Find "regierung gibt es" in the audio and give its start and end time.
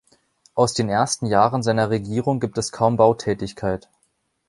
1.91-2.71